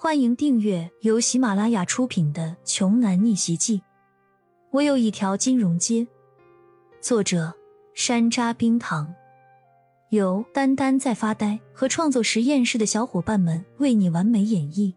[0.00, 3.78] 欢迎订阅由喜马拉雅出品的《穷男逆袭记》。
[4.70, 6.06] 我有一条金融街，
[7.00, 7.52] 作者
[7.94, 9.12] 山楂冰糖，
[10.10, 14.94] 由丹丹在发呆和创作实验室的小伙伴们为你完美演绎。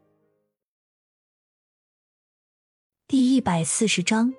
[3.07, 4.31] 第一百四十章，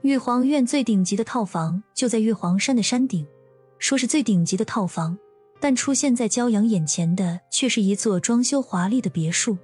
[0.00, 3.24] 玉皇院最顶级的套房就在玉皇山的山顶，
[3.78, 5.16] 说是最顶级的套房。
[5.58, 9.56] 但出现在骄阳眼前的却是一座装修华丽的别墅，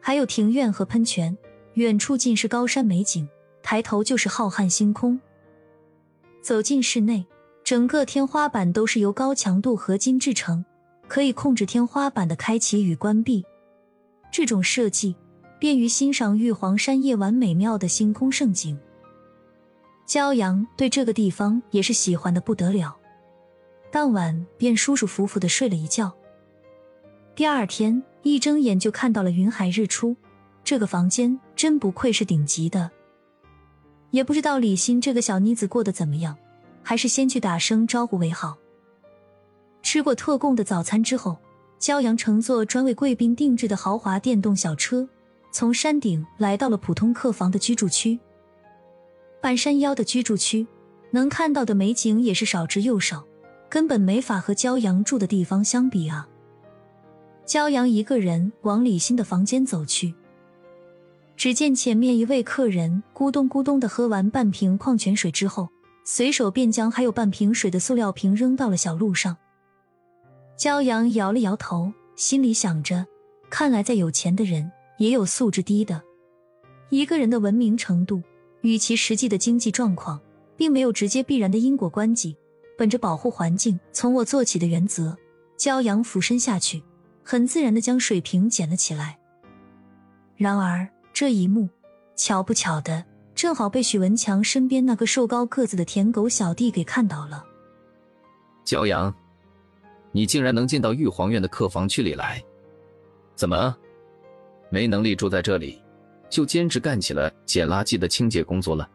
[0.00, 1.36] 还有庭院和喷泉，
[1.74, 3.28] 远处尽是高山美景，
[3.62, 5.20] 抬头就是浩瀚星空。
[6.42, 7.24] 走进室内，
[7.62, 10.64] 整个天花板都是由高强度合金制成，
[11.06, 13.44] 可以控制天花板的开启与关闭。
[14.32, 15.14] 这种设计
[15.58, 18.78] 便于欣赏玉皇山夜晚美妙的星空盛景。
[20.06, 22.94] 骄阳对这个地方也是喜欢的不得了。
[23.94, 26.12] 当晚便舒舒服服的睡了一觉。
[27.36, 30.16] 第二天一睁眼就看到了云海日出，
[30.64, 32.90] 这个房间真不愧是顶级的。
[34.10, 36.36] 也不知道李欣这个小妮子过得怎么样，
[36.82, 38.58] 还是先去打声招呼为好。
[39.80, 41.38] 吃过特供的早餐之后，
[41.78, 45.08] 焦阳乘坐专为贵宾定制的豪华电动小车，
[45.52, 48.18] 从山顶来到了普通客房的居住区。
[49.40, 50.66] 半山腰的居住区，
[51.12, 53.24] 能看到的美景也是少之又少。
[53.74, 56.28] 根本没法和骄阳住的地方相比啊！
[57.44, 60.14] 骄阳一个人往李欣的房间走去，
[61.36, 65.68] 只见前面一位客人咕咚咕咚的喝完半瓶矿泉水之后，
[66.04, 69.36] 随手便将还有半瓶水的塑料瓶扔到了小路上。
[70.56, 73.04] 骄阳摇了摇头，心里想着：
[73.50, 76.00] 看来再有钱的人也有素质低的。
[76.90, 78.22] 一个人的文明程度
[78.60, 80.20] 与其实际的经济状况，
[80.56, 82.36] 并没有直接必然的因果关系。
[82.76, 85.16] 本着保护环境、从我做起的原则，
[85.56, 86.82] 骄阳俯身下去，
[87.22, 89.18] 很自然的将水瓶捡了起来。
[90.36, 91.68] 然而这一幕，
[92.16, 97.44] 巧不巧的，正好被许文强身边那个瘦高个子的舔狗小弟给看到了。
[98.64, 99.14] 骄阳，
[100.10, 102.42] 你竟然能进到玉皇院的客房区里来？
[103.36, 103.76] 怎么，
[104.70, 105.80] 没能力住在这里，
[106.28, 108.88] 就兼职干起了捡垃圾的清洁工作了？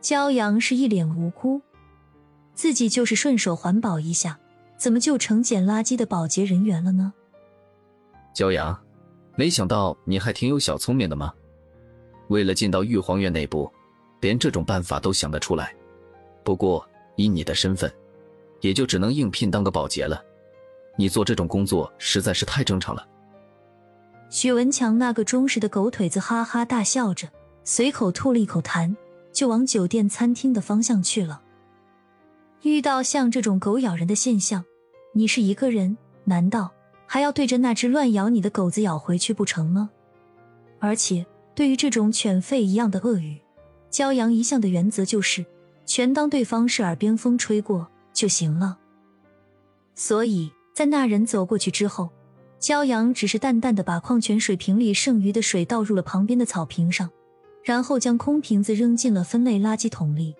[0.00, 1.60] 骄阳是一脸无辜。
[2.54, 4.38] 自己就是顺手环保一下，
[4.76, 7.12] 怎么就成捡垃圾的保洁人员了呢？
[8.34, 8.76] 骄阳，
[9.36, 11.32] 没想到你还挺有小聪明的嘛！
[12.28, 13.70] 为了进到玉皇院内部，
[14.20, 15.74] 连这种办法都想得出来。
[16.42, 17.92] 不过以你的身份，
[18.60, 20.22] 也就只能应聘当个保洁了。
[20.96, 23.06] 你做这种工作实在是太正常了。
[24.30, 27.28] 许文强那个忠实的狗腿子哈哈大笑着，
[27.62, 28.96] 随口吐了一口痰，
[29.32, 31.42] 就往酒店餐厅的方向去了。
[32.64, 34.64] 遇到像这种狗咬人的现象，
[35.12, 36.72] 你是一个人，难道
[37.06, 39.90] 还要对着那只乱咬你的狗子咬回去不成吗？
[40.78, 43.38] 而且对于这种犬吠一样的恶语，
[43.90, 45.44] 骄阳一向的原则就是，
[45.84, 48.78] 全当对方是耳边风吹过就行了。
[49.94, 52.08] 所以在那人走过去之后，
[52.58, 57.10] 骄阳只是淡淡的把矿泉水瓶里剩余的水倒入了旁边的草坪上，
[57.62, 60.34] 然后将空瓶子扔进了分类垃圾桶里。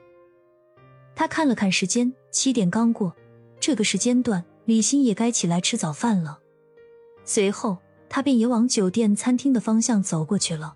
[1.16, 3.14] 他看了看时间，七点刚过，
[3.60, 6.38] 这个时间段李欣也该起来吃早饭了。
[7.24, 10.74] 随后，他便也往酒店餐厅的方向走过去了。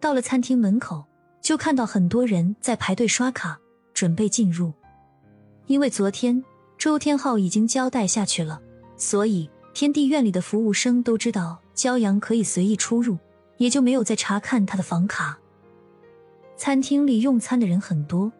[0.00, 1.04] 到了餐厅门口，
[1.42, 3.60] 就看到很多人在排队刷卡，
[3.92, 4.72] 准备进入。
[5.66, 6.42] 因为昨天
[6.78, 8.60] 周天浩已经交代下去了，
[8.96, 13.18] 所以天地院里的服务生都知道骄阳可以随意出入，
[13.58, 15.38] 也就没有再查看他的房卡。
[16.56, 18.32] 餐厅里用餐的人很多。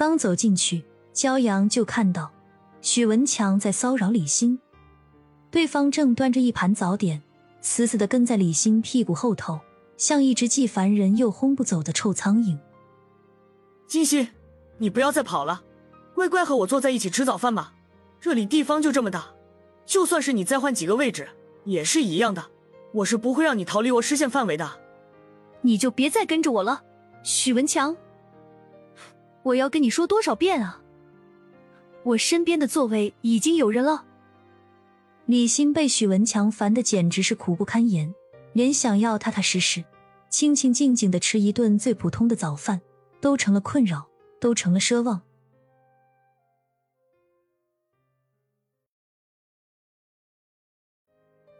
[0.00, 2.32] 刚走进去，骄阳就看到
[2.80, 4.58] 许文强在骚扰李欣，
[5.50, 7.22] 对方正端着一盘早点，
[7.60, 9.60] 死死的跟在李欣屁股后头，
[9.98, 12.56] 像一只既烦人又轰不走的臭苍蝇。
[13.86, 14.26] 金欣，
[14.78, 15.62] 你不要再跑了，
[16.14, 17.74] 乖乖和我坐在一起吃早饭吧。
[18.22, 19.26] 这里地方就这么大，
[19.84, 21.28] 就算是你再换几个位置，
[21.64, 22.46] 也是一样的。
[22.94, 24.80] 我是不会让你逃离我视线范围的。
[25.60, 26.84] 你就别再跟着我了，
[27.22, 27.94] 许文强。
[29.42, 30.82] 我要跟你说多少遍啊！
[32.02, 34.04] 我身边的座位已经有人了。
[35.26, 38.14] 李欣被许文强烦的简直是苦不堪言，
[38.52, 39.84] 连想要踏踏实实、
[40.28, 42.80] 清清静静的吃一顿最普通的早饭
[43.20, 44.08] 都成了困扰，
[44.40, 45.22] 都成了奢望。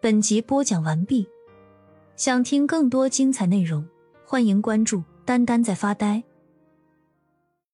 [0.01, 1.29] 本集播讲完毕，
[2.17, 3.87] 想听更多精彩内容，
[4.25, 6.23] 欢迎关注“丹丹在发呆”。